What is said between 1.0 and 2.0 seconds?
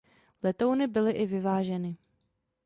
i vyváženy.